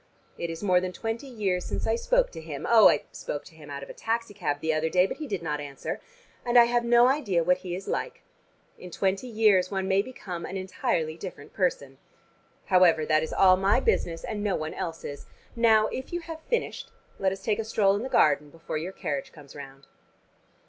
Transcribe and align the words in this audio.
It 0.35 0.49
is 0.49 0.63
more 0.63 0.81
than 0.81 0.91
twenty 0.93 1.27
years 1.27 1.63
since 1.63 1.85
I 1.85 1.95
spoke 1.95 2.31
to 2.31 2.41
him 2.41 2.65
oh, 2.67 2.89
I 2.89 3.03
spoke 3.11 3.45
to 3.45 3.55
him 3.55 3.69
out 3.69 3.83
of 3.83 3.89
a 3.91 3.93
taxi 3.93 4.33
cab 4.33 4.59
the 4.59 4.73
other 4.73 4.89
day, 4.89 5.05
but 5.05 5.17
he 5.17 5.27
did 5.27 5.43
not 5.43 5.59
answer 5.61 6.01
and 6.43 6.57
I 6.57 6.63
have 6.63 6.83
no 6.83 7.07
idea 7.07 7.43
what 7.43 7.59
he 7.59 7.75
is 7.75 7.87
like. 7.87 8.23
In 8.79 8.89
twenty 8.89 9.27
years 9.27 9.69
one 9.69 9.87
may 9.87 10.01
become 10.01 10.43
an 10.43 10.57
entirely 10.57 11.17
different 11.17 11.53
person. 11.53 11.99
However, 12.65 13.05
that 13.05 13.21
is 13.21 13.31
all 13.31 13.57
my 13.57 13.79
business, 13.79 14.23
and 14.23 14.41
no 14.43 14.55
one 14.55 14.73
else's. 14.73 15.27
Now, 15.55 15.85
if 15.89 16.11
you 16.11 16.21
have 16.21 16.41
finished, 16.49 16.89
let 17.19 17.31
us 17.31 17.43
take 17.43 17.59
a 17.59 17.63
stroll 17.63 17.95
in 17.95 18.01
the 18.01 18.09
garden 18.09 18.49
before 18.49 18.79
your 18.79 18.93
carriage 18.93 19.31
comes 19.31 19.55
round." 19.55 19.85